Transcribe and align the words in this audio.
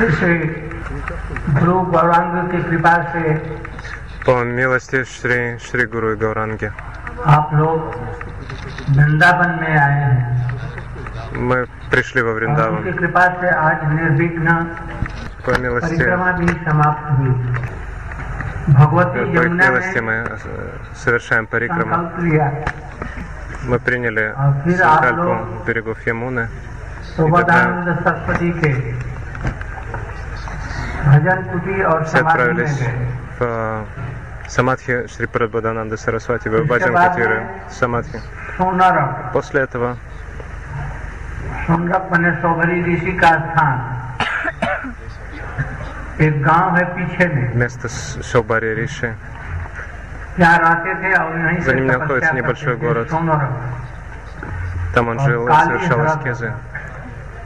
श्री 0.00 0.35
गुरु 1.53 1.73
गौरांग 1.91 2.49
की 2.51 2.61
कृपा 2.63 2.93
से 3.11 3.33
По 4.25 4.33
милости 4.45 5.03
Шри, 5.03 5.37
Шри 5.57 5.85
Гуру 5.93 6.11
и 6.13 6.17
Гауранги 6.23 6.69
आप 7.35 7.49
लोग 7.53 7.95
वृंदावन 8.97 9.51
में 9.61 9.77
आए 9.77 9.99
हैं 10.01 11.47
мы 11.49 11.57
пришли 11.91 12.21
во 12.21 12.29
और 12.29 12.43
उनकी 12.43 12.45
Вриндаван. 12.45 12.97
कृपा 12.99 13.25
से 13.41 13.49
आज 13.65 13.83
निर्विघ्न 13.93 14.47
По 15.45 15.57
милости, 15.59 15.95
परिक्रमा 15.95 16.31
भी 16.39 16.47
समाप्त 16.65 17.07
हुई 17.17 17.33
भगवती 18.79 19.19
по 19.19 19.25
их 19.25 19.35
यमुना 19.35 19.69
милости 19.69 19.99
ने 19.99 20.05
мы 20.05 20.15
э, 20.15 20.71
совершаем 20.95 21.47
парикраму. 21.47 21.91
संकल्प 21.91 22.19
लिया 22.23 22.47
Мы 23.69 23.79
приняли 23.79 24.25
और 24.41 24.51
फिर 24.63 24.81
आप 24.81 25.03
Санкальпу 25.03 25.23
लोग 25.23 25.65
берегов 25.67 26.07
Ямуны. 26.07 26.45
शोभानंद 27.11 27.87
सरस्वती 28.03 28.49
के 28.61 28.69
भजन 28.71 28.79
कुटी 28.81 29.09
और 29.09 29.09
Все 31.00 32.18
समाधि 32.18 32.42
में 32.42 32.64
отправились 32.64 32.78
गए 32.80 32.92
в 33.38 33.42
э, 33.42 33.84
Самадхи 34.48 35.06
Шри 35.08 35.26
Прабхадананда 35.26 35.96
Сарасвати, 35.96 36.48
в 36.50 36.54
उसके 36.54 36.68
Баджан 36.68 36.92
बाद 36.92 37.16
Катиры, 37.16 37.38
में- 37.40 37.70
Самадхи. 37.70 38.18
सोनरक 38.58 39.32
После 39.32 39.60
этого 39.66 39.96
सोनरक 41.66 42.02
बने 42.10 42.30
सौभरी 42.42 42.82
ऋषि 42.94 43.12
का 43.22 43.30
स्थान 43.46 43.76
एक 46.26 46.42
गांव 46.42 46.76
है 46.76 46.84
पीछे 46.96 47.26
में 47.34 47.54
место 47.62 47.88
с- 47.88 48.18
Шобари 48.28 48.70
Риши, 48.78 49.10
यहाँ 50.40 50.58
रहते 50.58 50.94
थे 51.02 51.12
और 51.22 51.38
यहीं 51.38 51.58
За 51.60 51.70
से 51.70 51.74
ним 51.74 51.86
तपस्या 51.88 51.98
находится 51.98 52.30
करते 52.30 52.40
небольшой 52.40 52.74
थे, 52.76 52.80
город. 52.86 53.06
सोनरक 53.10 53.50
там 54.94 55.08
он 55.08 55.18
और 55.18 55.26
жил 55.28 55.42
и 55.44 55.50
Кали 55.50 55.66
совершал 55.66 55.98
Град. 55.98 56.16
аскезы. 56.16 56.52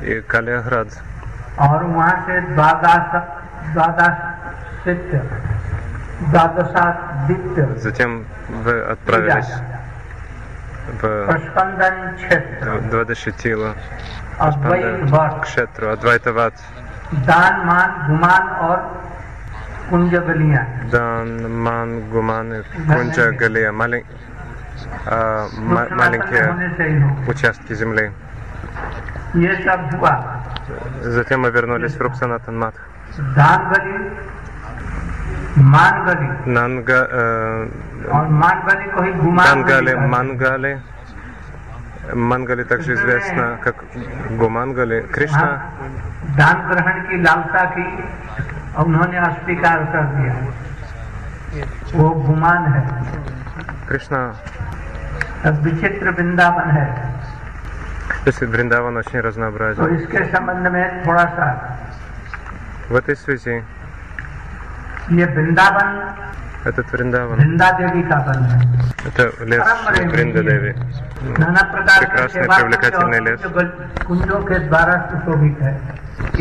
И 0.02 0.20
Калиаград. 0.20 0.88
Затем 7.77 8.25
вы 8.47 8.81
отправились 8.81 9.51
в 11.01 12.89
Двадашитилу, 12.89 13.73
Кшетру, 15.41 15.89
Адвайтават, 15.89 16.53
Дан, 17.25 17.65
Ман, 17.65 17.91
Гуман 18.07 18.43
и 18.53 19.83
Кунджа 19.89 20.21
Дан, 20.91 21.61
Ман, 21.63 22.09
Гуман 22.09 22.53
и 22.53 22.63
Кунджа 22.87 23.31
Галия, 23.31 23.71
а, 25.05 25.47
маленькие 25.53 26.55
участки 27.27 27.73
земли. 27.73 28.11
Затем 31.01 31.41
мы 31.41 31.51
вернулись 31.51 31.95
в 31.95 32.01
Руксанатан 32.01 32.57
Матх. 32.57 32.79
सिद्धार्थ 33.15 33.65
गली 33.71 33.97
मान 35.63 35.95
को 38.87 39.01
ही 39.03 39.11
घुमा 39.11 39.43
गले 39.63 39.95
मान 39.95 40.27
गले 40.37 40.73
मन 42.15 42.43
गले 42.45 42.63
तक 42.63 42.81
कृष्ण 42.81 44.37
गुमान 44.37 44.73
गले 44.73 44.99
कृष्णा। 45.01 45.37
हाँ। 45.37 45.55
दान 46.35 46.57
ग्रहण 46.67 47.01
की 47.01 47.21
लालसा 47.21 47.63
की 47.65 47.85
उन्होंने 48.83 49.17
अस्वीकार 49.17 49.77
कर 49.85 50.03
दिया। 50.03 50.33
वो 51.95 52.09
गुमान 52.09 52.65
है। 52.65 52.81
कृष्णा। 53.89 54.19
विचित्र 55.63 56.09
वृंदावन 56.11 56.69
है। 56.71 56.85
वृंदावन 58.43 58.95
अच्छे 58.97 59.19
रचना 59.19 59.49
तो 59.73 59.87
इसके 59.87 60.25
संबंध 60.25 60.67
में 60.67 61.05
थोड़ा 61.07 61.25
सा 61.25 61.74
В 62.90 62.96
этой 62.96 63.16
связи 63.16 63.62
ये 65.10 65.24
वृंदावन 65.26 65.88
этот 66.64 66.90
Вриндаван, 66.92 67.36
वृंदा 67.38 67.70
देवी 67.70 68.02
का 68.02 68.16
वन 68.26 68.42
है 68.44 68.56
это 69.08 69.24
лес 69.50 69.62
Вринда 70.14 70.42
Деви. 70.48 70.72
नाना 71.38 71.62
प्रकार 71.72 72.04
के 72.04 72.06
прекрасный, 72.06 72.32
सेवा 72.32 72.46
कुंज 72.46 72.60
привлекательный 72.60 73.20
और 73.20 73.28
лес. 73.28 73.40
कुंज- 73.46 74.04
कुंजों 74.04 74.40
के 74.44 74.58
द्वारा 74.58 74.96
सुशोभित 75.10 75.62
है 75.62 75.72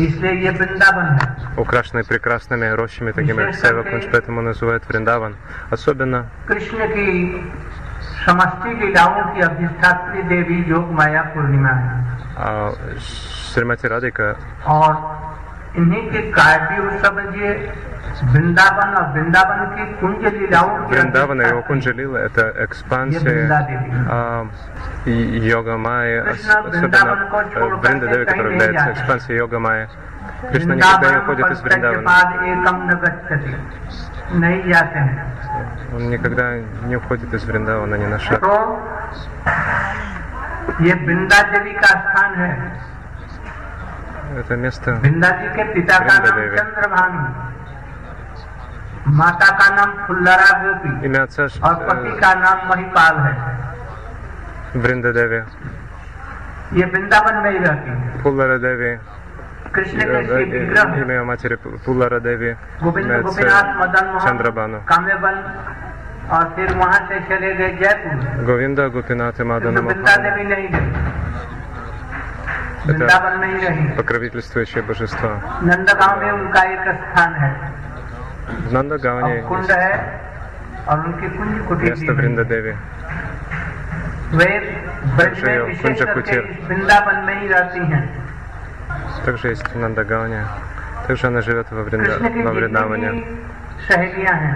इसलिए 0.06 0.32
ये 0.32 0.50
वृंदावन 0.50 1.06
है 1.06 1.28
украшенный 1.58 2.04
прекрасными 2.10 2.68
рощами, 2.80 3.12
такими 3.12 3.38
как 3.38 3.46
Вишеш 3.46 3.62
Сева 3.62 3.82
करके- 3.82 3.92
Кунж, 3.92 4.06
поэтому 4.12 4.42
называют 4.42 4.88
Вриндаван. 4.88 5.34
Особенно 5.76 6.20
कृष्ण 6.48 6.86
की 6.86 7.06
समष्टि 8.26 8.74
लीलाओं 8.74 9.22
की 9.34 9.40
अधिष्ठात्री 9.40 10.22
देवी 10.22 10.58
योग 10.70 10.92
माया 10.92 11.22
पूर्णिमा 11.34 11.72
है 11.80 11.88
а, 12.38 12.72
Шримати 13.50 13.88
Радика, 13.88 14.28
और 14.66 14.92
इन्हीं 15.80 16.02
के 16.12 16.20
काव्य 16.38 16.76
उत्सव 16.88 17.18
ये 17.40 17.50
वृंदावन 18.32 18.88
और 18.98 19.04
वृंदावन 19.14 19.60
की 19.74 19.84
कुंज 20.00 20.24
लीलाओं 20.38 20.70
की 20.78 20.94
Вриндаван 20.94 21.38
и 21.40 21.44
его 21.46 21.60
अधिष्ठात्री 21.60 21.66
Кунджалила 21.68 22.18
это 22.28 22.44
ये 22.46 22.64
экспансия 22.64 23.22
वृंदा 23.28 23.58
देवी 23.68 23.88
а, 24.10 24.46
и 25.06 25.12
йога 25.50 25.76
майя, 25.76 26.22
Кришна 26.24 26.56
ос- 26.60 26.66
Вриндаван 26.66 27.18
особенно 27.18 27.30
को 27.30 27.36
э, 27.40 27.54
छोड़ 27.54 27.74
Вринда 27.84 28.06
Деви, 28.06 28.24
करके 28.24 28.30
которая 28.30 28.50
कहीं 28.50 28.58
नहीं 28.58 28.66
является 28.66 28.84
जाता. 28.84 28.92
экспансией 28.92 29.38
йога 29.38 29.58
майя. 29.58 29.86
Кришна 30.50 30.74
никогда 30.74 31.08
не 31.10 31.18
уходит 31.18 31.50
из 31.50 31.60
Вриндавана. 31.62 32.02
बाद 32.10 32.28
एकम 32.50 32.76
न 32.88 32.92
गच्छति 33.04 33.52
नहीं 34.42 34.60
जाते 34.72 34.98
हैं 34.98 35.16
Он 35.94 36.02
никогда 36.10 36.44
не 36.88 36.96
уходит 36.96 37.32
из 37.34 37.44
Вриндавана 37.44 37.94
ни 37.94 38.06
на 38.06 38.18
шаг. 38.18 38.40
तो 38.40 38.54
ये 40.86 40.92
वृंदा 41.06 41.40
देवी 41.52 41.72
का 41.82 41.90
स्थान 42.00 42.34
है 42.34 42.50
Это 44.40 44.54
место 44.64 44.90
वृंदा 45.04 45.30
जी 45.38 45.46
के 45.56 45.62
पिता 45.74 45.96
का 45.98 46.14
वृंदा 46.16 46.30
नाम 46.30 46.40
देवी। 46.40 46.56
चंद्रभानु 46.58 47.20
माता 49.18 49.48
का 49.58 49.66
नाम 49.76 49.90
फुल्लरा 50.06 50.50
गोपी 50.62 50.90
имя 51.06 51.20
отца 51.26 51.44
Ш- 51.52 51.62
और 51.66 51.74
पति 51.88 52.10
э, 52.10 52.20
का 52.22 52.30
नाम 52.44 52.58
महिपाल 52.70 53.14
है 53.26 53.32
Вринда 54.82 55.10
Деви, 55.16 55.40
ये 56.78 56.84
वृंदावन 56.92 57.34
में 57.44 57.50
ही 57.50 57.58
रहती 57.58 57.90
है 57.90 58.22
Пулара 58.22 58.58
Деви, 58.64 58.92
कृष्ण 59.74 59.98
э, 59.98 60.06
के 60.06 60.20
शिव 60.26 60.36
э, 60.36 60.52
विग्रह 60.52 60.82
имя 61.02 61.24
матери 61.30 61.56
Пу- 61.64 61.78
Пулара 61.86 62.18
Деви, 62.26 62.50
गोविंद 62.84 63.10
имя 63.10 63.18
गोपीनाथ 63.26 63.66
отца 63.66 63.78
मदन 63.80 64.04
मोहन 64.12 64.24
Чандрабану. 64.26 64.78
काम्यबल 64.92 65.36
और 66.34 66.44
फिर 66.56 66.68
वहां 66.80 67.00
से 67.08 67.16
चले 67.28 67.50
गए 67.58 67.70
जयपुर 67.82 68.14
Говинда, 68.48 68.84
Гопинат 68.94 69.34
и 69.34 69.42
तो 69.42 69.44
Мадана 69.50 69.80
वृंदा 69.88 70.04
Махан. 70.06 70.22
देवी 70.24 70.44
नहीं 70.52 70.68
गई 70.74 70.88
वृंदावन 72.86 73.38
में 73.40 73.48
ही 73.48 73.66
रही 73.66 73.86
Покровительствующее 74.00 74.82
божество. 74.90 75.30
नंदगांव 75.62 76.20
में 76.20 76.30
उनका 76.30 76.62
एक 76.62 76.84
स्थान 77.00 77.34
है 77.34 77.50
В 78.50 78.72
Нандагаване 78.72 79.32
और 79.32 79.48
कुंड 79.48 79.60
есть 79.60 79.70
है 79.70 79.92
और 80.88 80.98
उनकी 81.06 81.28
कुंज 81.36 81.66
कुटी 81.68 81.90
место 81.90 82.00
भी 82.00 82.06
है। 82.06 82.14
Вринда 82.20 82.44
Деви. 82.52 82.74
वे 84.32 84.48
ब्रज 85.04 85.20
Также 85.20 85.44
में 85.46 85.52
ее 85.54 85.64
विशेष 85.66 85.82
कुंजा 85.82 86.04
करके 86.04 86.20
कुटीर. 86.20 86.42
इस 86.50 86.68
वृंदावन 86.68 87.16
में 87.26 87.40
ही 87.40 87.46
रहती 87.48 87.80
हैं 87.92 88.02
Также 89.26 89.46
есть 89.48 89.66
в 89.74 89.78
Нандагаване. 89.84 90.40
Также 91.06 91.26
она 91.26 91.40
живет 91.40 91.66
во, 91.72 91.82
Вринда, 91.84 92.04
कृष्ण 92.06 92.28
की 92.34 92.42
во 92.42 92.52
जितनी 92.52 92.60
Вриндаване. 92.60 93.10
भी 93.10 93.86
सहेलियां 93.88 94.36
हैं 94.36 94.54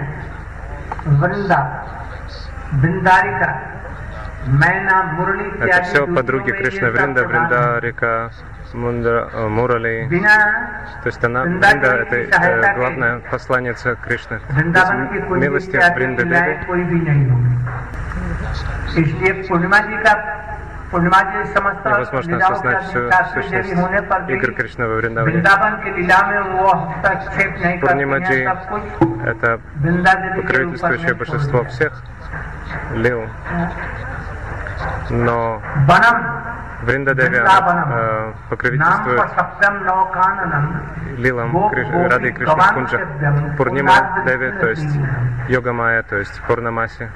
Это 5.60 5.82
все 5.82 6.06
подруги 6.06 6.50
Кришны 6.50 6.90
Вринда, 6.90 7.26
Вринда 7.26 7.78
река 7.80 8.30
Мундра, 8.72 9.28
э, 9.32 9.48
Мурали. 9.48 10.08
То 11.02 11.06
есть 11.06 11.22
она, 11.24 11.42
Вринда, 11.42 11.68
это, 11.72 12.16
э, 12.16 12.74
главная 12.74 13.18
посланница 13.30 13.96
Кришны. 13.96 14.40
Без 14.48 15.28
милости 15.28 15.76
Вринды 15.94 16.24
Невозможно 21.98 22.36
осознать 22.38 22.82
всю 22.84 23.10
сущность 23.34 23.72
игр 24.28 24.52
Кришны 24.52 24.86
во 24.88 24.94
Вриндаване. 24.96 25.42
Пурнимаджи— 27.80 28.42
это 29.24 29.60
покровительствующее 30.36 31.14
большинство 31.14 31.64
всех 31.64 32.02
лил 32.94 33.22
но 35.10 35.62
Вриндадеви 36.82 37.36
э, 37.36 38.32
покровительствует 38.48 39.22
лилам 41.16 41.70
Криш, 41.70 41.88
Кришна 42.36 42.72
Кунджа 42.72 42.98
Пурнима 43.56 44.22
Деви, 44.24 44.52
то 44.60 44.68
есть 44.68 44.98
Йога 45.48 45.72
Майя, 45.72 46.02
то 46.02 46.16
есть 46.16 46.40
Пурнамаси. 46.46 47.08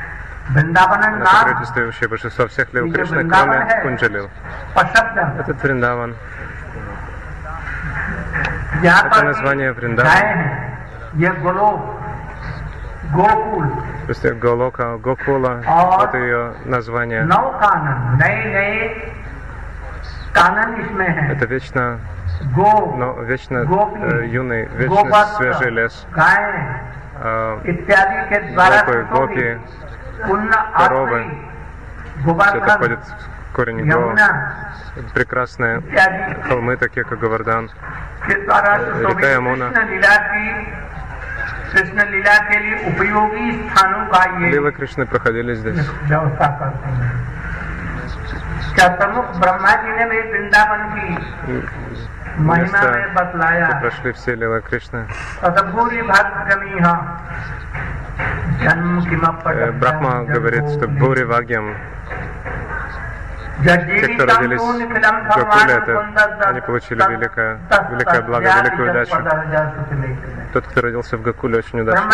Она 0.55 1.25
покровительствующая 1.25 2.09
большинство 2.09 2.47
всех 2.49 2.73
лил 2.75 2.93
Кришны, 2.93 3.29
кроме 3.29 3.81
Кунджа 3.83 4.09
лил. 4.09 4.31
Этот 5.39 5.63
Вриндаван. 5.63 6.15
Это 9.07 9.25
название 9.25 9.73
Вриндавана. 9.73 10.15
Гокуль. 13.15 13.69
То 14.07 14.09
есть 14.09 14.25
Голока, 14.39 14.97
Гокула, 14.99 15.63
вот 15.67 16.15
ее 16.15 16.55
название. 16.65 17.25
Это 21.31 21.47
вечно, 21.47 22.01
но 22.97 23.13
вечно 23.23 23.59
э, 23.59 24.27
юный, 24.27 24.67
вечно 24.75 25.27
свежий 25.37 25.71
лес. 25.71 26.07
Э, 27.21 27.59
гопы, 28.55 29.07
гопи, 29.11 29.59
коровы. 30.77 31.25
Все 32.25 32.57
это 32.59 32.75
входит 32.77 32.99
в 33.51 33.55
корень 33.55 33.89
го. 33.89 34.15
Прекрасные 35.15 35.83
холмы, 36.49 36.77
такие 36.77 37.05
как 37.05 37.19
Говардан, 37.19 37.71
э, 38.29 38.33
река 38.33 39.27
Ямуна. 39.29 39.71
कृष्ण 41.74 41.98
लीला 41.98 41.98
की 41.98 41.98
कृष्ण 42.00 42.10
लीला 42.12 42.38
के 42.38 42.60
लिए 42.60 42.76
उपयोगी 42.92 43.52
स्थानों 43.52 44.04
का 44.12 44.24
ये 44.42 44.52
Ливы 44.52 44.72
Кришны 44.72 45.06
проходили 45.06 45.56
здесь. 45.56 45.90
व्यवस्था 46.04 46.48
करते 46.60 46.90
हैं 46.90 47.12
क्या 48.76 48.88
प्रमुख 48.88 49.26
ब्रह्मा 49.40 49.72
जी 49.76 49.92
ने 49.92 50.06
भी 50.06 50.20
वृंदावन 50.32 50.82
की 50.94 51.08
महिमा 52.40 52.64
Места, 52.64 52.92
में 52.92 53.14
बतलाया 53.14 53.68
где 53.68 53.80
прошли 53.82 54.12
все 54.12 54.36
Лилы 54.36 54.62
Кришны. 54.62 55.08
तदभूरि 55.42 56.02
भाग्यमी 56.02 56.80
जन्म 58.64 59.00
Э, 59.46 59.72
Брахма 59.72 60.24
говорит, 60.26 60.70
что 60.72 60.88
Бури 60.88 61.24
Вагьям, 61.24 61.76
те, 63.64 63.78
кто 64.16 64.26
родились 64.26 64.62
в 64.62 64.78
Гокуле, 64.78 65.74
это 65.74 66.50
они 66.50 66.62
получили 66.62 67.02
великое, 67.10 67.58
великое 67.90 68.22
благо, 68.22 68.46
великую 68.62 68.90
удачу. 68.92 69.16
тот, 70.55 70.67
кто 70.69 70.81
родился 70.83 71.17
в 71.17 71.23
Гакуле, 71.23 71.59
очень 71.59 71.81
удачлив. 71.81 72.05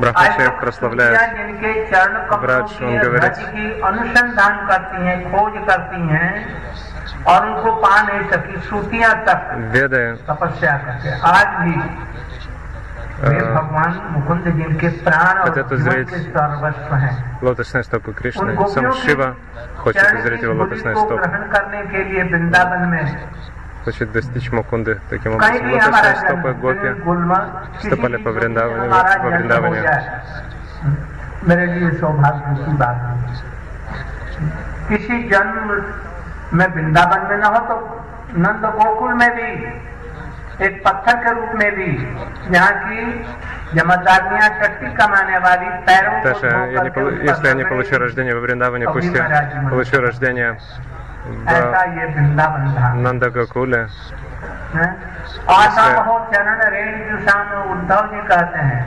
Брахмачаев 0.00 0.60
прославляет 0.60 1.20
Врач, 2.38 2.70
он 2.80 2.98
говорит, 2.98 3.38
Веды 9.72 10.16
э, 13.20 13.52
хотят 15.42 15.72
узреть 15.72 16.08
лотосные 17.42 17.84
стопы 17.84 18.12
Кришны. 18.14 18.56
Сам 18.68 18.92
Шива 18.94 19.36
хочет 19.78 20.02
узреть 20.14 20.42
его 20.42 20.54
лотосные 20.54 20.96
стопы. 20.96 21.30
ग्रहण 23.85 23.95
करने 23.95 24.05
के 24.05 24.11
लिए 24.11 24.11
वृंदावन 24.11 24.11
में 24.11 24.11
Хочет 24.11 24.11
достичь 24.11 24.51
Мукунды 24.51 24.99
таким 25.09 25.37
कहीं 25.37 25.59
образом. 25.59 25.67
भी 25.67 25.77
हमारा 25.77 26.11
Лотосные 26.11 26.21
стопы 26.21 26.49
जन्म 26.51 26.61
Гопи 26.61 27.03
गुलमर्ग 27.03 27.49
किसी 27.73 27.89
стопали 27.89 28.17
भी 28.17 28.23
по 28.23 28.29
चीज़ 28.29 28.35
में 28.35 28.41
Вриндаване, 28.41 28.87
हमारा 28.87 29.15
во 29.15 29.29
जन्म 29.29 29.37
Вриндаване. 29.37 29.77
हो 29.77 29.83
जाए, 29.83 30.21
मेरे 31.47 31.65
लिए 31.65 31.91
सौभाग्य 31.91 32.65
की 32.65 32.73
बात 32.77 32.97
है 33.01 33.15
किसी 34.89 35.29
जन्म 35.29 35.65
में 36.53 36.67
वृंदावन 36.67 37.21
में 37.29 37.37
न 37.37 37.43
हो 37.43 37.59
तो 37.69 37.75
नंद 38.37 38.65
गोकुल 38.65 39.13
में 39.13 39.29
भी 39.35 39.49
एक 40.65 40.81
पत्थर 40.85 41.15
के 41.23 41.31
रूप 41.33 41.51
में 41.55 41.71
भी 41.75 41.89
यहाँ 42.55 42.71
की 42.85 43.25
जमादारियां 43.77 44.49
टट्टी 44.61 44.89
कमाने 44.95 45.37
वाली 45.37 45.69
पैरों 45.89 46.21
को 46.21 46.29
Даже 46.29 46.49
धो 46.49 46.57
я 46.71 46.83
не 46.83 46.89
करके 46.89 47.01
полу- 47.01 47.13
उस 47.13 47.29
если 47.29 47.47
я 47.47 47.53
не 47.53 47.63
पत्थर 47.63 47.69
получу 47.69 47.89
पे- 47.89 48.01
рождение 48.01 48.33
во 48.35 48.41
Вриндаване, 48.41 48.85
пусть 48.85 49.15
я 49.15 49.69
получу 49.69 50.01
рождение 50.01 50.57
ऐसा 51.47 51.81
в 51.81 51.97
ये 51.97 52.05
वृंदावन 52.13 52.63
धाम 52.75 53.01
Нандагакуле. 53.03 53.81
है 54.73 54.85
आशा 55.53 55.83
हो 56.05 56.13
चरण 56.31 56.59
रेणु 56.73 57.17
शाम 57.25 57.47
उद्धव 57.71 58.01
जी 58.11 58.21
कहते 58.29 58.59
हैं 58.69 58.79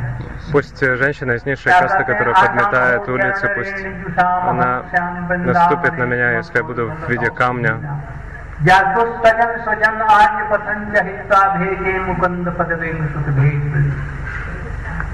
Пусть 0.52 0.82
э, 0.82 0.96
женщина 0.96 1.32
из 1.32 1.44
низшей 1.46 1.72
касты, 1.72 2.04
которая 2.04 2.34
подметает 2.34 3.08
улицы, 3.08 3.48
пусть 3.54 3.86
она 4.18 4.82
наступит 5.28 5.96
на 5.96 6.04
меня, 6.04 6.32
если 6.32 6.58
я 6.58 6.64
буду 6.64 6.90
в 6.90 7.08
виде 7.08 7.30
камня. 7.32 7.74
जातुस्तजन 8.64 9.52
स्वजन 9.62 9.96
आज 10.14 10.34
पतंज 10.50 10.96
हिस्सा 11.06 11.38
भेजे 11.54 11.92
मुकुंद 12.00 12.48
पद 12.58 12.70
वेग 12.80 13.00
सुत 13.14 13.26
भेज 13.38 13.62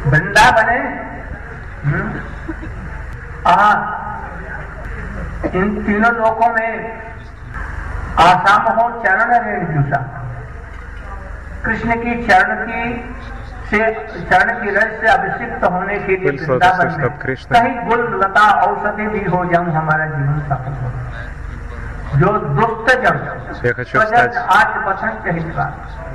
वृंदावने 0.07 0.79
हम्म, 1.85 2.09
आ 3.47 3.57
इन 5.55 5.69
तीनों 5.87 6.12
लोकों 6.15 6.51
में 6.55 6.71
आसाम 8.27 8.62
हो 8.79 8.89
चरण 9.05 9.31
रेणुषा 9.47 10.01
कृष्ण 11.65 11.95
की 12.03 12.12
चरण 12.27 12.65
की 12.69 12.83
से 13.71 13.79
चरण 14.31 14.51
की 14.61 14.71
रस 14.77 14.93
से 15.01 15.07
अभिषिक्त 15.09 15.65
होने 15.65 15.99
के 16.07 16.17
लिए 16.17 16.31
Пыль 16.31 16.41
वृंदावन 16.41 16.47
сладостных 16.47 16.97
में 16.97 17.05
стоп 17.05 17.19
Кришны. 17.25 17.53
कहीं 17.57 17.75
गुल 17.89 18.03
लता 18.23 18.47
औषधि 18.62 19.07
भी 19.09 19.25
हो 19.25 19.45
जाऊं 19.53 19.73
हमारा 19.75 20.07
जीवन 20.15 20.41
सफल 20.49 20.75
हो 20.81 20.89
जो 22.21 22.31
दुष्ट 22.57 22.89
जन 23.03 23.19
Я 23.65 23.73
хочу 23.75 23.99
स्वजन 23.99 24.17
стать 24.17 24.37
आज 24.57 24.71
पसंद 24.87 25.29
हिस्सा 25.37 25.67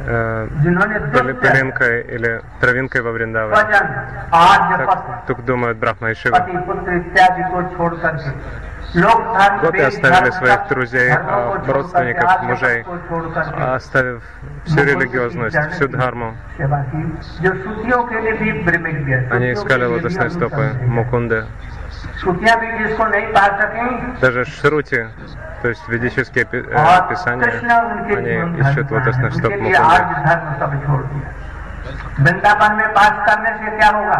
э, 0.06 0.18
जिन्होंने 0.63 1.00
пыли- 1.06 1.36
दुष्ट 1.36 1.45
пылинкой 1.45 1.94
или 2.15 2.31
травинкой 2.62 3.01
во 3.01 3.12
Вриндаване. 3.12 3.56
स्वजन 3.56 3.86
आज 4.42 4.65
Так 4.74 4.88
पसंद 4.89 5.24
только 5.27 5.42
думают 5.44 5.80
Брахма 5.80 6.09
и 6.09 6.15
Шива. 6.15 6.38
पति 8.89 8.95
पुत्र 8.95 8.95
इत्यादि 8.95 8.95
को 8.95 8.95
छोड़ 8.95 8.95
करके 8.95 9.00
लोग 9.01 9.19
धर्म 9.36 9.59
Гопи 9.62 9.77
वेद, 9.77 9.88
оставили 9.88 10.30
धर्म, 10.30 10.38
своих 10.39 10.56
तप, 10.56 10.68
друзей, 10.69 11.09
धर्मों 11.09 11.31
а, 11.31 11.45
को 11.45 11.65
छोड़ 11.65 11.75
родственников, 11.75 12.27
करके, 12.30 12.47
мужей, 12.47 12.77
आश्रम 12.77 12.83
को 12.83 12.97
छोड़ 13.09 13.25
करके 13.33 13.63
Оставив 13.75 14.18
всю 14.65 14.83
религиозность, 14.86 15.59
всю 15.71 15.88
дхарму, 15.88 16.30
सेवा 16.57 16.80
की 16.92 17.01
जो 17.44 17.51
श्रुतियों 17.62 18.03
के 18.03 18.21
लिए 18.21 18.31
भी 18.31 18.51
विमग्न 18.51 19.03
है 19.13 19.19
они 19.31 19.53
श्रुतियों 19.53 19.53
искали 19.53 19.80
के 19.80 19.88
लिए 19.88 19.88
भी 19.88 19.95
лотосные 19.97 20.30
стопы 20.30 20.62
अनुसंधान 20.62 20.81
है। 20.81 20.95
Мукунды. 20.97 21.39
श्रुतियां 22.21 22.56
भी 22.59 22.68
जिसको 22.83 23.06
नहीं 23.06 23.27
पा 23.36 23.45
सकें 23.59 23.88
Даже 24.21 24.45
Шрути, 24.45 25.01
то 25.62 25.68
есть 25.69 25.83
ведические 25.89 26.45
пи- 26.45 26.62
э, 26.62 26.75
और 26.86 27.00
писания, 27.09 27.45
कृष्ण 27.45 27.69
उनके 27.71 28.15
они 28.15 28.30
जीवन 28.30 28.56
ищут 28.62 28.86
धर्म 28.88 28.95
лотосных 28.95 29.31
стоп 29.33 29.51
उनके 29.51 29.62
लिए 29.62 29.75
आज 29.75 30.01
Мукунды. 30.01 30.25
धर्म 30.25 30.45
सब 30.59 30.71
छोड़ 30.86 31.03
दिया 31.03 31.33
वृंदावन 32.19 32.71
में 32.75 32.88
पास 32.94 33.13
करने 33.27 33.51
से 33.59 33.77
क्या 33.77 33.89
होगा 33.89 34.19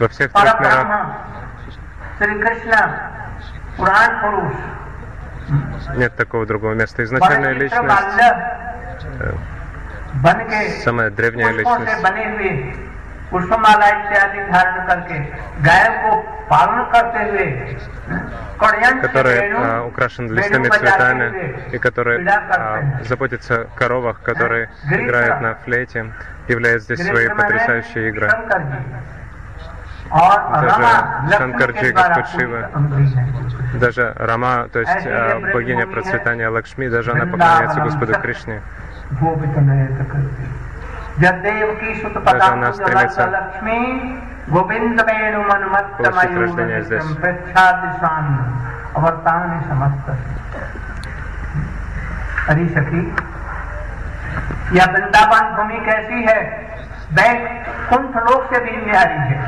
Во 0.00 0.08
всех 0.08 0.32
पर 0.32 0.42
трех 0.42 0.60
ब्रह्म 0.60 0.88
мирах 0.88 1.06
श्री 2.18 2.34
कृष्ण 2.42 2.72
पुराण 3.78 4.10
पुरुष 4.22 4.56
нет 5.96 6.14
такого 6.16 6.46
другого 6.46 6.74
места. 6.74 7.02
Изначальная 7.02 7.54
बड़े 7.54 7.68
चित्र 7.68 7.82
личность, 7.82 7.88
बाल्य 7.88 8.24
э, 9.20 9.32
बन 10.24 10.38
के 10.50 10.58
самая 10.84 11.10
древняя 11.10 11.52
पुष्पों 11.52 11.74
से 11.78 11.84
личность, 11.84 12.02
बने 12.04 12.24
हुए 12.32 12.50
पुष्पमाला 13.30 13.88
इत्यादि 13.88 14.40
धारण 14.52 14.86
करके 14.88 15.16
गाय 15.62 15.86
को 16.02 16.10
पालन 16.50 16.78
करते 16.92 17.22
हुए 17.30 17.46
कड़यन 18.60 18.94
से 18.94 19.06
который 19.06 19.34
वेणु- 19.38 19.64
а, 19.64 19.72
украшен 19.88 20.24
वेणु 20.28 20.36
листами 20.38 20.68
बजाते 20.68 20.86
цветами 20.86 21.26
हुए 21.28 21.46
и 21.72 21.78
который 21.78 22.16
पीड़ा 22.18 22.36
करते 22.48 22.62
а, 22.62 22.76
हैं। 22.76 23.04
заботится 23.04 23.54
о 23.54 23.64
коровах, 23.78 24.22
который 24.22 24.62
Гриша. 24.88 25.04
играет 25.04 25.40
на 25.40 25.54
флейте, 25.64 26.12
являет 26.48 26.82
здесь 26.82 27.06
свои 27.06 27.26
कृष्ण 27.26 27.36
माने 27.36 27.42
потрясающие 27.42 28.08
игры. 28.08 28.28
शंकर 30.12 30.12
जी 30.12 30.20
और 30.20 30.38
Даже 30.52 30.76
रमा 30.78 30.92
लक्ष्मी 30.92 31.38
शंकर 31.38 31.72
के 31.72 31.82
जी, 31.82 31.90
द्वारा 31.92 32.14
Господь 32.16 32.40
Шива. 32.40 32.60
पूजित 32.60 32.76
अंगुली 32.76 33.08
है। 33.10 33.80
Даже 33.80 34.04
Рама, 34.28 34.52
то 34.72 34.78
есть 34.80 34.90
ऐसे 34.90 35.08
а, 35.10 35.26
ये 35.28 35.34
ब्रज 35.40 35.54
богиня 35.54 35.84
भूमि 35.84 35.88
है, 35.88 35.94
процветания 35.94 36.48
Лакшми, 36.48 36.88
даже 36.88 37.10
она 37.10 37.24
वृंदावनम 37.24 37.32
поклоняется 37.32 37.80
Господу 37.80 38.12
स- 38.14 38.22
Кришне. 38.22 38.56
गोपित 39.14 39.58
नयत 39.58 39.98
करते 40.12 40.42
जदेव 41.20 41.66
की 41.80 41.94
सुत 42.02 42.14
Даже 42.24 42.50
она 42.52 42.70
стремится 42.72 43.24
लक्ष्मी 43.26 43.78
गोविंद 44.50 45.00
वेणु 45.00 45.40
मनुमत्त 45.42 45.90
получить 46.02 46.36
рождение 46.38 46.80
здесь. 46.82 47.08
प्रच्छादिशान 47.22 48.26
अवर्तान 48.96 49.48
समस्त 49.68 50.06
हरी 52.48 52.68
सखी 52.68 53.02
यह 54.76 54.84
वृंदावन 54.92 55.44
भूमि 55.56 55.78
कैसी 55.86 56.22
है 56.24 56.38
बैकुंठ 57.16 58.16
लोक 58.28 58.42
से 58.52 58.60
भी 58.64 58.76
न्यारी 58.86 59.18
है 59.30 59.38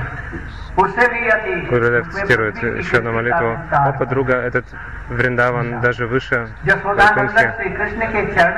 उससे 0.79 1.07
भी 1.13 1.29
अधिक 1.29 1.71
Гурудев 1.71 2.07
उसमें 2.09 2.23
цитирует 2.23 2.55
पृथ्वी 2.55 2.71
की 2.73 2.79
еще 2.79 2.97
одну 2.99 3.13
молитву. 3.13 3.49
विस्तार 3.51 3.89
О, 3.89 3.99
подруга, 3.99 4.37
этот 4.49 4.67
Вриндаван 5.11 5.81
даже 5.81 6.07
выше 6.07 6.39
यशोदानंद 6.65 7.31
Вайкунхи. 7.35 7.57
श्री 7.57 7.71
कृष्ण 7.77 8.01
के 8.13 8.23
चरण 8.35 8.57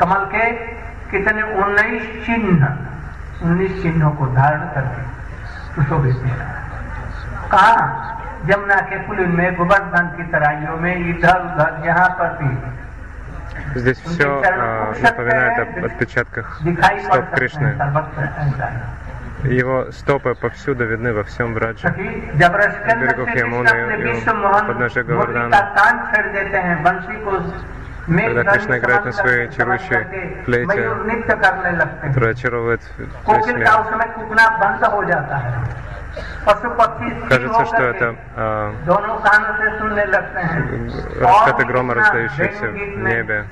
कमल 0.00 0.24
के 0.32 0.44
कितने 1.10 1.42
उन्नीस 1.62 2.04
चिन्ह 2.26 2.62
उन्नीस 3.44 3.82
चिन्हों 3.82 4.10
को 4.18 4.26
धारण 4.34 4.62
करके 4.74 5.02
सुशोभित 5.74 6.16
है 6.24 6.34
कहा 7.52 7.76
जमुना 8.48 8.76
के 8.90 8.98
कुल 9.06 9.18
में 9.38 9.48
गोवर्धन 9.56 10.06
की 10.16 10.24
तराइयों 10.32 10.76
में 10.82 10.94
इधर 10.96 11.36
उधर 11.46 11.80
जहाँ 11.84 12.08
पर 12.18 12.28
भी 12.40 12.50
Здесь 13.75 13.99
все 13.99 14.41
э, 14.41 14.93
напоминает 15.01 15.59
об 15.59 15.85
отпечатках 15.85 16.61
стоп 17.03 17.29
Кришны. 17.35 17.77
Его 19.43 19.91
стопы 19.91 20.33
повсюду 20.33 20.85
видны 20.85 21.13
во 21.13 21.23
всем 21.23 21.53
Браджа. 21.53 21.89
На 21.89 22.95
берегах 22.95 23.35
Ямуны 23.35 23.67
и 23.67 24.25
подножия 24.67 25.03
Гавардана. 25.03 25.49
Когда 28.07 28.43
Кришна 28.53 28.77
играет 28.77 29.05
на 29.05 29.11
своей 29.11 29.49
чарующей 29.51 30.43
флейте, 30.45 30.89
которая 32.01 32.31
очаровывает 32.31 32.81
весь 32.97 33.47
мир. 33.47 33.67
Кажется, 37.27 37.65
что 37.65 37.83
это 37.83 38.15
э, 38.37 38.71
раскаты 41.19 41.65
грома, 41.65 41.93
раздающиеся 41.95 42.67
в 42.69 42.73
небе. 43.03 43.45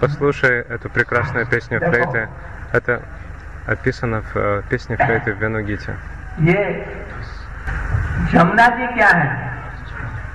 Послушай 0.00 0.60
эту 0.68 0.88
прекрасную 0.90 1.46
песню 1.46 1.78
флейты. 1.80 2.28
Это 2.72 3.00
описано 3.66 4.22
в 4.22 4.36
э, 4.36 4.62
песне 4.68 4.96
флейты 4.96 5.32
в 5.32 5.38
Венугите. 5.40 5.94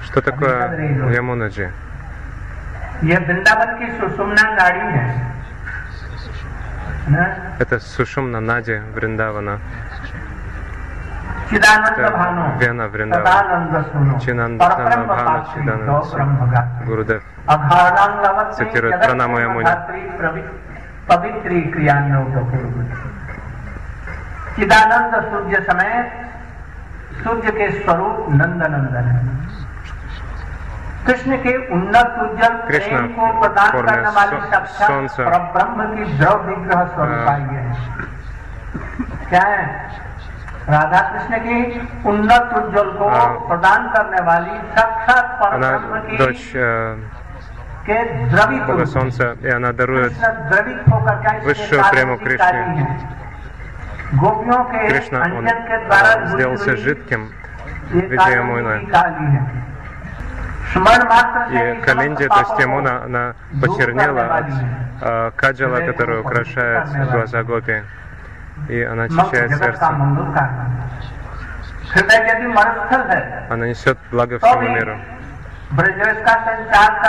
Что 0.04 0.22
такое 0.22 1.14
Ямунаджи? 1.14 1.72
Это 7.60 7.80
Сушумна 7.80 8.40
Нади 8.40 8.82
Вриндавана. 8.94 9.60
Вена 12.60 12.88
Вриндавана. 12.88 13.30
Чинандана 14.20 15.06
Бхана 15.06 15.46
Чидананда 15.54 16.04
Гурудев 16.86 17.24
цитирует 18.53 19.01
Пранаму 19.01 19.39
Ямуни. 19.39 19.67
पवित्री 21.07 21.61
क्रियान्नों 21.73 22.25
चिदानंद 24.57 25.15
सूर्य 25.25 25.61
समेत 25.67 27.23
सूर्य 27.23 27.51
के 27.53 27.67
स्वरूप 27.75 28.27
नंद 28.33 28.63
नंदन 28.65 29.09
है 29.09 29.23
कृष्ण 31.07 31.37
के 31.39 31.55
उन्नत 31.69 32.15
उज्जवल 32.23 32.55
प्रेम 32.69 33.07
को 33.17 33.27
प्रदान 33.41 33.73
करने 33.73 34.13
वाली 34.17 34.39
साक्षात 34.47 35.21
ब्रह्म 35.57 35.89
की 35.91 36.05
द्रव 36.15 36.47
विग्रह 36.47 36.85
स्वरूप 36.95 37.29
है 37.29 37.65
क्या 39.29 39.43
है 39.45 39.67
राधा 40.69 41.01
कृष्ण 41.11 41.39
की 41.41 41.59
उन्नत 42.09 42.57
उज्जवल 42.59 42.91
को 43.01 43.11
प्रदान 43.49 43.91
करने 43.95 44.25
वाली 44.27 44.57
साक्षात 44.73 45.37
परब्रह्म 45.43 46.01
की 46.09 46.17
Бога 48.68 48.86
Солнца, 48.86 49.38
и 49.42 49.48
она 49.48 49.74
дарует 49.74 50.14
высшую 51.44 51.84
прему 51.92 52.18
Кришне. 52.18 52.98
Кришна, 54.88 55.22
он 55.36 55.48
сделался 56.30 56.78
жидким 56.78 57.32
в 57.90 57.94
виде. 57.96 58.16
И 60.72 61.82
Калинди, 61.82 62.28
то 62.28 62.40
есть 62.40 62.60
Ямуна, 62.60 63.04
она 63.04 63.34
почернела 63.60 64.38
от 64.38 64.46
э, 65.02 65.32
каджала, 65.36 65.80
который 65.80 66.20
украшает 66.20 66.90
глаза 67.12 67.44
Гопи. 67.44 67.82
И 68.68 68.82
она 68.84 69.04
очищает 69.04 69.58
сердце. 69.58 69.88
Она 73.50 73.68
несет 73.68 73.98
благо 74.12 74.38
всему 74.38 74.70
миру. 74.70 75.00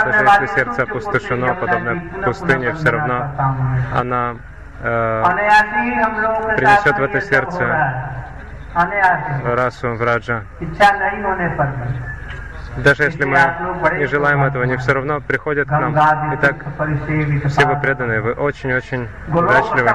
Даже 0.05 0.23
если 0.43 0.55
сердце 0.55 0.83
опустошено, 0.83 1.55
подобно 1.55 2.01
пустыне, 2.23 2.73
все 2.73 2.91
равно 2.91 3.31
она 3.95 4.35
э, 4.81 5.23
принесет 6.57 6.97
в 6.97 7.03
это 7.03 7.21
сердце 7.21 8.13
расу 9.43 9.95
враджа. 9.95 10.43
Даже 12.76 13.04
если 13.04 13.24
мы 13.24 13.38
не 13.98 14.06
желаем 14.06 14.42
этого, 14.42 14.64
они 14.64 14.76
все 14.76 14.92
равно 14.92 15.20
приходят 15.20 15.66
к 15.68 15.70
нам. 15.70 15.94
Итак, 16.34 16.56
все 17.46 17.66
вы 17.66 17.76
преданные, 17.76 18.20
вы 18.20 18.32
очень-очень 18.32 19.08
удачливы. 19.28 19.90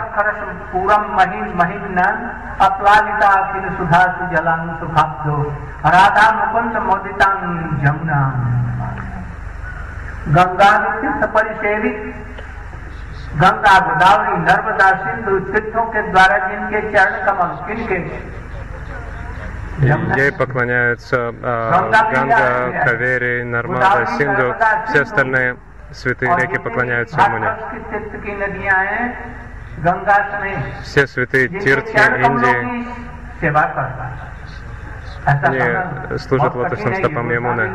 गंगा 13.39 13.75
गोदावरी 13.87 14.37
नर्मदा 14.43 14.87
सिंधु 15.01 15.33
तीर्थों 15.51 15.83
के 15.91 16.01
द्वारा 16.11 16.37
जिनके 16.47 16.79
चरण 16.91 17.13
कमल 17.25 17.51
किनके 17.67 17.99
Ей 19.78 20.32
поклоняются 20.32 21.34
э, 21.42 21.90
Ганга, 22.12 22.84
Кавери, 22.84 23.42
Нармада, 23.42 24.06
Синду, 24.16 24.54
все 24.88 25.02
остальные 25.02 25.56
святые 25.90 26.36
реки 26.36 26.58
поклоняются 26.58 27.24
Амуне. 27.24 27.50
Все 30.82 31.06
святые 31.06 31.48
Тиртхи, 31.48 31.96
Индии, 31.96 32.86
они 35.26 36.18
служат 36.18 36.54
лотосным 36.54 36.94
стопам 36.94 37.30
Ямуны. 37.30 37.70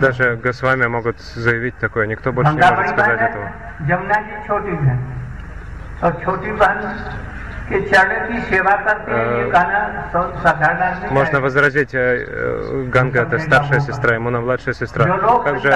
Даже 0.00 0.36
Госвами 0.36 0.86
могут 0.86 1.20
заявить 1.20 1.76
такое, 1.78 2.06
никто 2.06 2.32
больше 2.32 2.52
не 2.52 2.60
может 2.60 2.88
сказать 2.88 3.20
этого. 3.20 3.52
Можно 11.10 11.40
возразить, 11.40 11.92
Ганга 11.92 13.22
это 13.22 13.38
старшая 13.38 13.80
сестра, 13.80 14.16
Имуна 14.16 14.40
младшая 14.40 14.74
сестра. 14.74 15.04
Как 15.44 15.60
же 15.60 15.72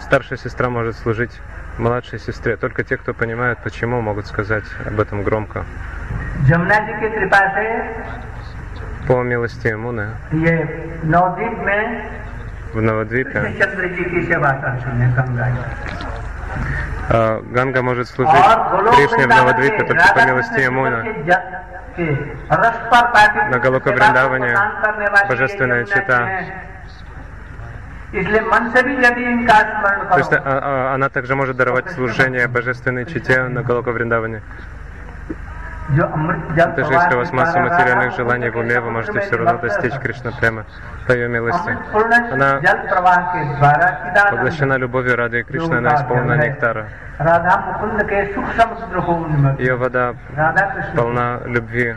старшая 0.00 0.38
сестра 0.38 0.68
может 0.68 0.96
служить 0.96 1.32
младшей 1.78 2.18
сестре? 2.18 2.56
Только 2.56 2.82
те, 2.84 2.96
кто 2.96 3.14
понимает, 3.14 3.58
почему, 3.62 4.00
могут 4.00 4.26
сказать 4.26 4.64
об 4.84 4.98
этом 4.98 5.22
громко. 5.22 5.64
По 9.06 9.22
милости 9.22 9.68
Имуны 9.68 10.08
в 12.74 12.82
Навадвипе 12.82 13.40
Ганга 17.08 17.82
может 17.82 18.08
служить 18.08 18.44
Кришне 18.96 19.26
в 19.26 19.28
Навадвипе 19.28 19.84
только 19.84 20.04
по 20.14 20.26
милости 20.26 20.60
Ямуна. 20.60 21.04
На 23.50 23.58
Галока 23.58 23.92
Вриндаване 23.92 24.56
божественная 25.28 25.84
чита. 25.84 26.44
То 28.10 28.16
есть 30.18 30.32
а, 30.32 30.42
а, 30.44 30.94
она 30.94 31.08
также 31.10 31.34
может 31.34 31.56
даровать 31.56 31.90
служение 31.90 32.46
божественной 32.48 33.04
чите 33.04 33.42
на 33.44 33.62
Галока 33.62 33.92
Вриндаване. 33.92 34.42
Даже 35.88 36.92
если 36.92 37.14
у 37.14 37.18
вас 37.18 37.32
масса 37.32 37.60
материальных 37.60 38.14
желаний 38.14 38.50
в 38.50 38.56
уме, 38.58 38.78
вы 38.80 38.90
можете 38.90 39.20
все 39.20 39.36
равно 39.36 39.58
достичь 39.58 39.94
Кришна 39.94 40.32
прямо 40.32 40.64
по 41.06 41.12
ее 41.12 41.28
милости. 41.28 41.76
Она 42.30 42.60
поглощена 44.30 44.74
любовью 44.74 45.16
ради 45.16 45.42
Кришны, 45.42 45.76
она 45.76 45.94
исполнена 45.94 46.34
нектара. 46.44 46.88
Ее 49.58 49.76
вода 49.76 50.14
полна 50.94 51.40
любви 51.46 51.96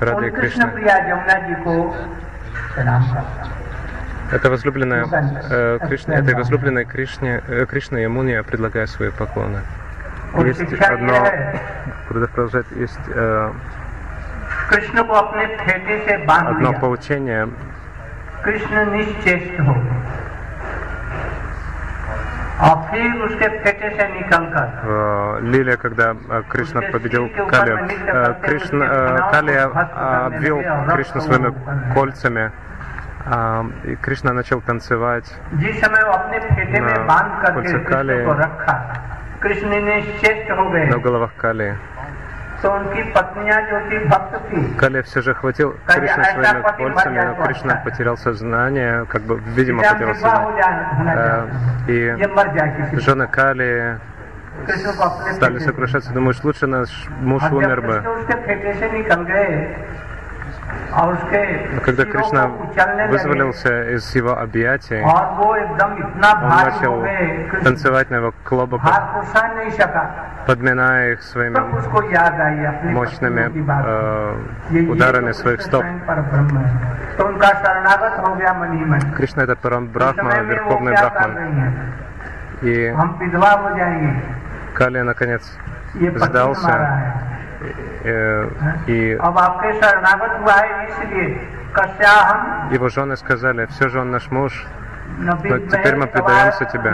ради 0.00 0.30
Кришны. 0.30 0.64
Это 4.32 4.50
возлюбленная 4.50 5.06
э, 5.50 5.78
Кришна, 5.86 6.14
этой 6.14 6.34
возлюбленной 6.34 6.84
Кришне, 6.86 7.42
э, 7.46 7.66
Кришне 7.66 8.02
Ямуне 8.02 8.32
я 8.34 8.42
предлагаю 8.42 8.86
свои 8.88 9.10
поклоны. 9.10 9.60
Есть 10.44 10.62
одно, 10.80 11.14
продолжать 12.08 12.66
есть 12.72 12.98
э, 13.08 13.52
одно 16.48 16.72
поучение. 16.72 17.48
Э, 24.84 25.38
лилия, 25.42 25.76
когда 25.76 26.14
э, 26.28 26.42
Кришна 26.48 26.82
победил 26.82 27.28
Калию, 27.48 27.88
э, 28.06 28.34
Кришна, 28.42 29.30
Калия 29.32 29.70
а, 29.74 30.26
обвил 30.26 30.62
Кришну 30.94 31.20
своими 31.20 31.52
кольцами, 31.94 32.52
а, 33.26 33.66
и 33.84 33.96
Кришна 33.96 34.32
начал 34.32 34.60
танцевать 34.60 35.24
на 36.80 37.06
кольце 37.54 37.78
Калии, 37.80 38.24
на 40.90 40.98
головах 40.98 41.34
Калии. 41.36 41.76
Кали 44.78 45.02
все 45.02 45.22
же 45.22 45.34
хватил 45.34 45.76
Кришну 45.86 46.24
своими 46.24 46.62
пальцами, 46.62 47.20
но 47.20 47.44
Кришна 47.44 47.76
потерял 47.76 48.16
сознание, 48.16 49.04
как 49.06 49.22
бы, 49.22 49.38
видимо, 49.54 49.82
потерял 49.82 50.14
сознание. 50.14 51.46
И 51.88 52.16
жены 53.00 53.26
Кали 53.26 53.98
стали 55.32 55.58
сокрушаться, 55.58 56.12
думаешь, 56.12 56.42
лучше 56.42 56.66
наш 56.66 56.88
муж 57.20 57.42
умер 57.50 57.82
бы. 57.82 58.02
Когда 61.84 62.04
Кришна 62.04 62.50
вызволился 63.08 63.90
из 63.94 64.14
его 64.14 64.38
объятий, 64.38 65.02
он 65.02 66.18
начал 66.20 67.04
танцевать 67.64 68.10
на 68.10 68.16
его 68.16 68.34
клобуках, 68.44 69.24
подминая 70.46 71.12
их 71.12 71.22
своими 71.22 71.58
мощными 72.92 73.50
э, 74.70 74.88
ударами 74.88 75.32
своих 75.32 75.62
стоп. 75.62 75.84
Кришна 79.16 79.42
это 79.42 79.56
Парамбрахма, 79.56 80.42
Верховный 80.42 80.92
Брахман. 80.92 81.72
И 82.62 82.94
Кали 84.74 85.00
наконец 85.02 85.42
сдался 85.94 87.14
и 88.87 89.17
его 92.71 92.89
жены 92.89 93.17
сказали, 93.17 93.65
все 93.67 93.89
же 93.89 93.99
он 93.99 94.11
наш 94.11 94.31
муж, 94.31 94.65
но 95.17 95.37
теперь 95.37 95.95
мы 95.95 96.07
предаемся 96.07 96.65
тебе. 96.65 96.93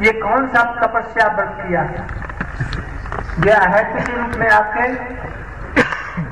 ये 0.00 0.12
कौन 0.22 0.46
सा 0.54 0.62
तपस्या 0.78 1.26
व्रत 1.36 1.54
किया 1.60 1.80
यह 3.46 3.56
अहत्य 3.58 4.02
के 4.06 4.12
रूप 4.16 4.36
में 4.38 4.50
आपके 4.50 4.84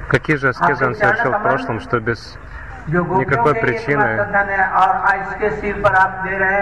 Какие 0.09 0.37
же 0.37 0.49
аскезы 0.51 0.87
он 0.87 0.95
совершил 0.95 1.33
в 1.33 1.43
прошлом, 1.43 1.81
что 1.81 1.99
без 1.99 2.39
никакой 2.88 3.56
причины. 3.56 4.18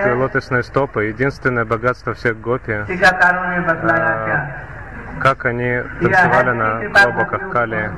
Твои 0.02 0.14
лотосные 0.16 0.64
стопы, 0.64 1.06
единственное 1.06 1.66
богатство 1.66 2.14
всех 2.14 2.40
гопи. 2.40 2.74
А, 2.74 4.52
как 5.20 5.46
они 5.46 5.82
танцевали 6.02 6.52
на 6.52 6.90
клобоках 6.90 7.50
Кали. 7.52 7.92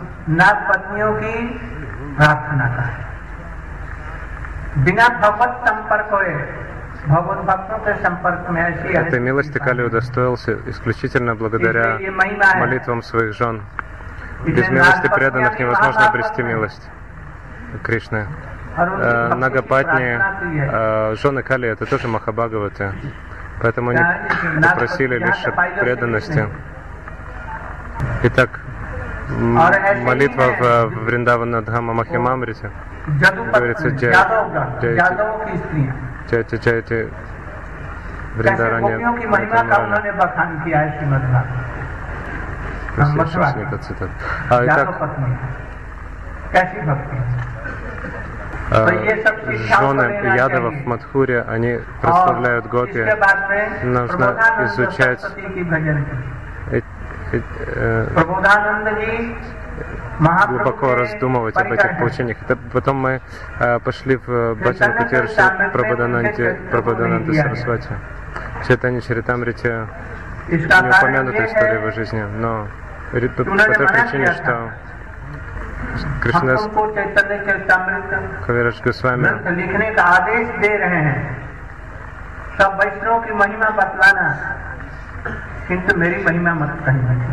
Этой 8.93 9.19
милости 9.19 9.57
Кали 9.57 9.81
удостоился 9.81 10.57
исключительно 10.67 11.35
благодаря 11.35 11.97
молитвам 12.57 13.01
своих 13.01 13.33
жен. 13.33 13.63
Без 14.45 14.69
милости 14.69 15.07
преданных 15.07 15.59
невозможно 15.59 16.07
обрести 16.07 16.43
милость. 16.43 16.89
Кришны. 17.83 18.27
Э, 18.77 19.33
Нагапатни, 19.35 20.19
э, 20.71 21.15
жены 21.21 21.43
Кали, 21.43 21.69
это 21.69 21.85
тоже 21.85 22.07
Махабхагаваты. 22.07 22.93
Поэтому 23.61 23.91
они 23.91 24.01
попросили 24.61 25.17
лишь 25.17 25.43
преданности. 25.79 26.47
Итак, 28.23 28.61
молитва 29.29 30.55
в 30.59 30.85
Вриндавана 31.05 31.61
Дхама 31.61 31.93
Махимамрите 31.93 32.71
говорится 33.53 33.89
Джайти, 33.89 34.11
Джайти, 36.29 36.55
Джайти, 36.57 37.09
Вриндаране 38.35 38.97
Сейчас 42.95 43.55
не 43.55 43.63
этот 43.63 43.83
цитат. 43.83 44.09
Итак, 44.49 44.89
жены 48.71 50.35
ядовов 50.35 50.75
в 50.75 50.85
Мадхуре, 50.87 51.41
они 51.41 51.79
прославляют 52.01 52.67
Гопи. 52.67 53.05
Нужно 53.83 54.37
изучать. 54.65 55.21
глубоко 60.47 60.95
раздумывать 60.95 61.55
об 61.55 61.71
этих 61.71 61.97
получениях. 61.97 62.37
Это 62.41 62.57
потом 62.71 62.97
мы 62.97 63.21
э, 63.59 63.79
пошли 63.79 64.17
в 64.17 64.55
Баджан 64.55 64.97
Кутирши 64.97 65.69
Прабхадананде, 65.73 66.59
Прабхадананде 66.69 67.33
Сарасвати. 67.33 67.89
Читание 68.67 69.01
Чаритамрити 69.01 69.87
не 70.49 70.65
упомянута 70.65 71.45
история 71.45 71.73
его 71.73 71.91
жизни, 71.91 72.23
но 72.39 72.67
по 73.11 73.19
той 73.19 73.87
причине, 73.87 74.31
что 74.33 74.71
कृष्णदास 76.23 76.65
कविराज 78.47 78.81
गोस्वामी। 78.83 79.55
लिखने 79.55 79.91
का 79.91 80.03
आदेश 80.03 80.47
दे 80.47 80.77
रहे 80.77 81.01
हैं। 81.01 81.49
सब 82.57 82.79
वैष्णव 82.83 83.19
की 83.19 83.31
महिमा 83.31 83.69
बतलाना। 83.69 84.55
किंतु 85.67 85.95
मेरी 85.95 86.23
महिमा 86.23 86.53
मत 86.53 86.77
कहीं 86.85 87.31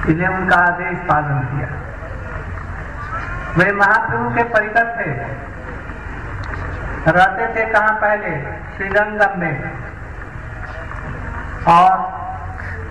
इसलिए 0.00 0.28
उनका 0.28 0.56
आदेश 0.56 0.98
पालन 1.08 1.38
किया। 1.38 1.68
वे 3.58 3.72
महाप्रभु 3.72 4.30
के 4.30 4.42
परिकर 4.42 4.96
थे। 4.96 5.10
रहते 7.10 7.46
थे 7.46 7.72
कहा 7.72 7.90
पहले? 7.90 8.42
श्रीरंगम 8.76 9.40
में। 9.40 9.72
और 11.68 12.23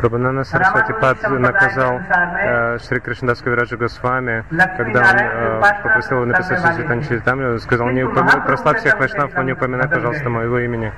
Прабханана 0.03 0.43
Сарасвати 0.43 0.93
Пад 0.93 1.29
наказал 1.29 2.01
э, 2.01 2.77
Шри 2.79 2.99
Кришнадас 2.99 3.41
Кавираджа 3.41 3.77
Госвами, 3.77 4.43
когда 4.77 4.99
он 4.99 5.17
э, 5.17 5.61
попросил 5.81 6.17
его 6.17 6.25
написать 6.25 6.77
Читани 6.77 7.03
Чаритамри, 7.03 7.45
он 7.45 7.59
сказал, 7.59 7.87
не 7.87 8.03
упоминай, 8.03 8.41
прославь 8.41 8.79
всех 8.79 8.99
вайшнав, 8.99 9.33
но 9.33 9.43
не 9.43 9.53
упоминай, 9.53 9.87
пожалуйста, 9.87 10.29
моего 10.29 10.59
имени. 10.59 10.91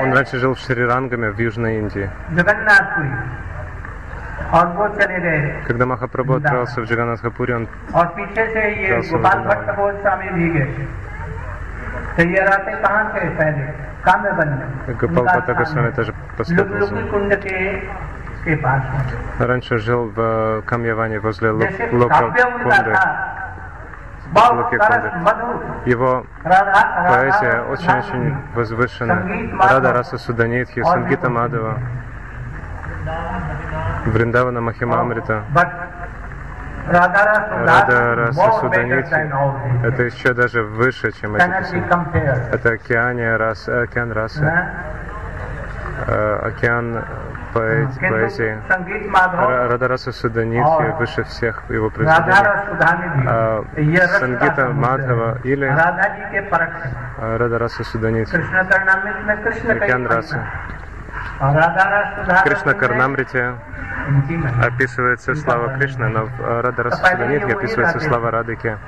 Он 0.00 0.12
раньше 0.12 0.38
жил 0.38 0.54
в 0.54 0.58
Шри-Рангаме 0.58 1.30
в 1.30 1.38
Южной 1.38 1.78
Индии. 1.78 2.10
Когда 5.68 5.86
Махапрабху 5.86 6.34
отправился 6.34 6.80
в 6.80 6.84
Джаганатхапури, 6.84 7.52
он 7.52 7.68
отправился 7.92 9.16
в 9.16 9.20
तैयाराते 12.17 12.71
कहाँ 12.81 13.03
थे 13.13 13.29
पहले 13.37 13.63
काम्य 14.03 14.31
वन 14.37 14.49
में 14.49 14.97
Гопалпата 14.97 15.53
Госвами 15.53 15.91
тоже 15.91 16.13
последовал 16.37 16.87
за 16.87 16.95
Раньше 19.39 19.77
жил 19.77 20.11
в 20.15 20.61
Камьяване 20.65 21.19
возле 21.19 21.51
Лока 21.51 22.33
Кунды. 22.63 22.97
Локи 24.33 24.77
Кунды. 24.77 25.11
Его 25.85 26.25
поэзия 26.43 27.61
очень-очень 27.69 28.37
возвышена. 28.55 29.23
Рада 29.69 29.93
Раса 29.93 30.17
Суданитхи, 30.17 30.81
Сангита 30.83 31.29
Мадова, 31.29 31.79
Вриндавана 34.05 34.61
Махимамрита. 34.61 35.43
Рада 37.66 38.14
Раса 38.16 38.32
Суданити, 38.60 39.86
это 39.86 40.02
еще 40.02 40.34
даже 40.34 40.62
выше, 40.62 41.12
чем 41.12 41.34
эти 41.36 41.42
песни. 41.70 41.80
Это 42.52 42.68
океане 42.70 43.36
рас, 43.36 43.68
океан 43.68 44.12
расы, 44.12 44.44
э, 46.06 46.38
океан 46.42 47.04
поэзи, 47.54 48.00
поэзии. 48.10 48.58
Радараса 49.68 50.12
Суданитхи 50.12 50.66
выше 50.98 51.22
всех 51.24 51.62
его 51.70 51.88
произведений. 51.90 52.32
А 53.28 53.64
Сангита 54.18 54.68
Мадхава 54.68 55.38
или 55.44 55.66
Радараса 57.18 57.84
Суданитхи. 57.84 58.36
Океан 59.84 60.06
расы. 60.06 60.38
Кришна 62.44 62.74
Карнамрите 62.74 63.54
описывается 64.62 65.34
слава 65.34 65.76
Кришны, 65.76 66.08
но 66.08 66.26
в 66.26 66.62
Радарасаданитхе 66.62 67.52
описывается 67.54 68.00
слава 68.00 68.30
Радыки. 68.30 68.78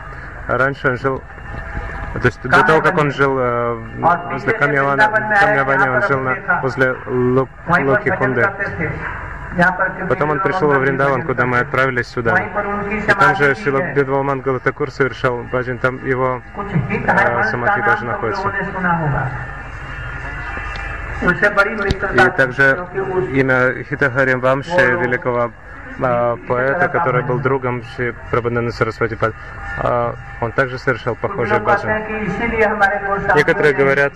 Раньше 0.46 0.90
он 0.90 0.96
жил 0.96 1.22
то 2.20 2.28
есть 2.28 2.40
до 2.42 2.62
того, 2.62 2.80
как 2.80 2.96
он 2.98 3.10
жил 3.10 3.36
э, 3.38 3.74
возле 4.30 4.52
Камьявани, 4.54 5.88
он 5.88 6.02
жил 6.08 6.20
на, 6.20 6.60
возле 6.62 6.96
Лук, 7.06 7.48
Луки 7.68 8.10
Кунды. 8.10 8.48
Потом 10.08 10.30
он 10.30 10.40
пришел 10.40 10.68
во 10.68 10.78
Вриндаван, 10.78 11.22
куда 11.22 11.46
мы 11.46 11.58
отправились 11.58 12.08
сюда. 12.08 12.36
И 12.38 13.12
там 13.12 13.36
же 13.36 13.54
Шила 13.54 13.92
Бедвалман 13.92 14.40
Галатакур 14.40 14.90
совершал 14.90 15.42
баджин, 15.44 15.78
там 15.78 16.04
его 16.06 16.42
э, 16.56 17.42
самадхи 17.44 17.80
даже 17.82 18.04
находится. 18.04 18.52
И 21.22 22.30
также 22.36 22.86
имя 23.32 23.84
Хитахари 23.84 24.34
Вамши, 24.34 24.96
великого 25.00 25.50
а, 26.00 26.36
поэта, 26.46 26.88
который 26.88 27.22
был 27.22 27.38
другом 27.38 27.82
Шри 27.82 28.14
Прабхананда 28.30 28.72
Сарасвати, 28.72 29.16
а, 29.78 30.14
он 30.40 30.52
также 30.52 30.78
совершал 30.78 31.14
похожие 31.14 31.58
баджан. 31.60 32.02
Некоторые 33.34 33.72
говорят, 33.74 34.12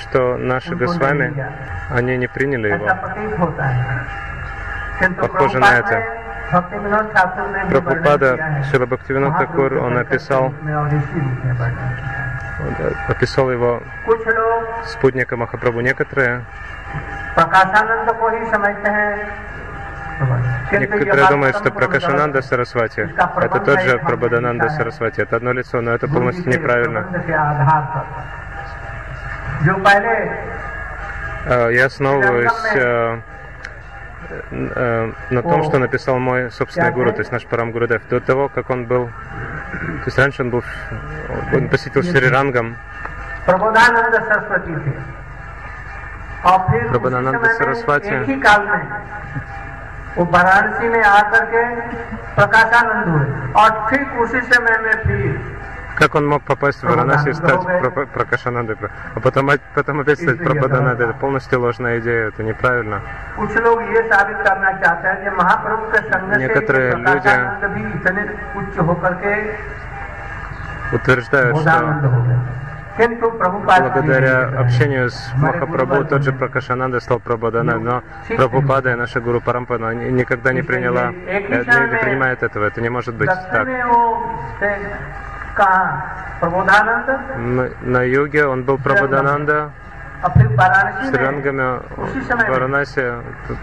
что 0.00 0.36
наши 0.36 0.74
Госвами, 0.74 1.46
они 1.90 2.16
не 2.16 2.26
приняли 2.26 2.68
его. 2.68 2.88
Похоже 5.20 5.58
на 5.58 5.78
это. 5.78 6.02
Прабхупада 7.70 8.62
Шила 8.70 8.86
Бхактивинод 8.86 9.38
Такур, 9.38 9.74
он 9.74 9.98
описал, 9.98 10.54
описал 13.08 13.50
его 13.50 13.82
спутника 14.84 15.36
Махапрабху. 15.36 15.80
Некоторые. 15.80 16.44
Некоторые 20.70 21.28
думают, 21.28 21.56
что 21.56 21.70
Пракашананда 21.72 22.40
Сарасвати– 22.42 23.00
это 23.36 23.60
тот 23.60 23.80
же 23.80 23.98
Прабхадананда 23.98 24.68
Сарасвати. 24.70 25.20
Это 25.20 25.36
одно 25.36 25.52
лицо, 25.52 25.80
но 25.80 25.92
это 25.92 26.06
полностью 26.08 26.48
неправильно. 26.52 27.04
Я 31.70 31.86
основываюсь 31.86 33.24
на 34.51 35.41
том, 35.41 35.63
что 35.63 35.77
написал 35.79 36.19
мой 36.19 36.51
собственный 36.51 36.91
гуру, 36.91 37.11
то 37.11 37.19
есть 37.19 37.31
наш 37.31 37.45
Парам 37.45 37.71
Гурудев. 37.71 38.01
До 38.09 38.19
того, 38.19 38.49
как 38.49 38.69
он 38.69 38.85
был, 38.85 39.07
то 39.07 40.05
есть 40.05 40.17
раньше 40.17 40.43
он 40.43 40.49
был, 40.49 40.63
он 41.53 41.69
посетил 41.69 42.03
Шри 42.03 42.29
Рангам. 42.29 42.75
Прабхананда 43.45 44.21
Сарасвати 47.57 48.25
वो 50.15 50.25
वाराणसी 50.25 50.87
में 50.89 51.03
आकर 51.03 51.43
के 51.51 51.63
प्रकाशानंद 52.35 53.05
हुए 53.07 53.25
और 53.61 53.69
ठीक 53.89 54.07
उसी 54.21 54.41
समय 54.41 54.77
में 54.83 54.95
फिर 55.03 55.21
как 55.96 56.14
он 56.14 56.26
мог 56.26 56.42
попасть 56.42 56.80
в 56.80 56.84
Варанаси 56.84 57.30
и 57.30 57.32
стать 57.32 57.60
Пракашанандой, 58.12 58.76
а 59.14 59.20
потом, 59.20 59.50
потом 59.74 60.00
опять 60.00 60.20
стать 60.20 60.38
Прабхаданандой? 60.38 61.06
Это 61.08 61.18
полностью 61.18 61.60
ложная 61.60 62.00
идея, 62.00 62.28
это 62.28 62.42
неправильно. 62.42 63.00
Некоторые 66.38 66.92
люди 66.96 67.28
утверждают, 70.92 71.56
что 71.58 71.70
благодаря 73.92 74.48
общению 74.60 75.10
с 75.10 75.32
Махапрабху 75.36 76.04
тот 76.04 76.22
же 76.22 76.32
Пракашананда 76.32 77.00
стал 77.00 77.18
Прабхаданандой, 77.20 77.82
но 77.82 78.02
Прабхупада 78.36 78.92
и 78.92 78.94
наша 78.94 79.20
Гуру 79.20 79.40
Парампана 79.40 79.92
никогда 79.94 80.52
не 80.52 80.62
приняла, 80.62 81.10
не, 81.10 81.58
не 81.90 81.98
принимает 81.98 82.42
этого, 82.42 82.64
это 82.66 82.80
не 82.80 82.88
может 82.90 83.14
быть 83.14 83.28
так. 83.50 83.66
На, 87.36 87.68
на 87.82 88.02
юге 88.02 88.46
он 88.46 88.64
был 88.64 88.78
Прабхадананда, 88.78 89.70
с 90.22 91.12
Рангами. 91.12 91.80
Варанаси. 92.48 93.12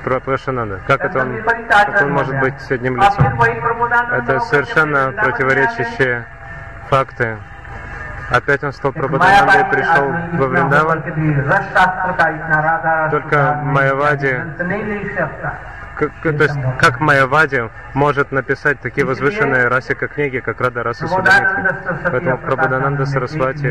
Прабхашананда. 0.03 0.79
Как 0.87 1.03
это 1.03 1.19
он, 1.19 1.41
как 1.67 2.01
он 2.01 2.11
может 2.11 2.39
быть 2.39 2.71
одним 2.71 2.97
лицом? 2.97 3.39
Это 4.11 4.39
совершенно 4.41 5.11
противоречащие 5.11 6.25
факты. 6.89 7.37
Опять 8.29 8.63
он 8.63 8.73
стал 8.73 8.93
Прабхаданандой 8.93 9.61
и 9.61 9.71
пришел 9.71 10.13
во 10.33 10.47
Вриндаван. 10.47 11.03
Только 13.11 13.59
Майавади 13.63 14.43
как, 15.95 16.11
то 16.21 16.29
есть, 16.29 16.57
как 16.79 16.99
Майявади 16.99 17.69
может 17.93 18.31
написать 18.31 18.79
такие 18.79 19.05
возвышенные 19.05 19.67
расика 19.67 20.07
книги, 20.07 20.39
как 20.39 20.61
Рада 20.61 20.83
Раса 20.83 21.07
Судамитхи. 21.07 22.09
Поэтому 22.09 22.37
Прабхадананда 22.37 23.05
Сарасвати 23.05 23.67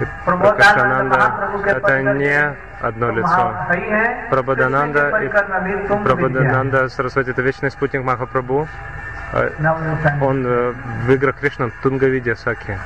и 0.00 0.06
Пракашананда— 0.24 1.50
это 1.66 2.02
не 2.02 2.54
одно 2.80 3.10
лицо. 3.10 3.54
Прабхадананда 4.30 5.22
и 5.22 5.28
Прабхадананда 5.28 6.88
Сарасвати— 6.88 7.30
это 7.30 7.42
вечный 7.42 7.70
спутник 7.70 8.04
Махапрабху. 8.04 8.68
Он 10.20 10.44
в 10.44 11.10
играх 11.10 11.36
Кришна 11.40 11.70
Тунгавидя 11.82 12.36
Саки. 12.36 12.78